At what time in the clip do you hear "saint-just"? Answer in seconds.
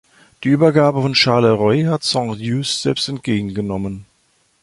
2.01-2.81